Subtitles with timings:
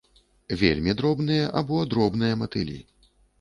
[0.61, 2.81] Вельмі дробныя або дробныя матылі.